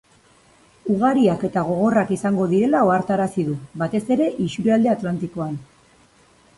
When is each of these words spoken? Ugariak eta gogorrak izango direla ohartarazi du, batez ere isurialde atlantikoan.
Ugariak 0.93 1.45
eta 1.49 1.63
gogorrak 1.67 2.15
izango 2.17 2.49
direla 2.55 2.83
ohartarazi 2.89 3.47
du, 3.53 3.61
batez 3.85 4.05
ere 4.17 4.33
isurialde 4.49 4.97
atlantikoan. 4.99 5.65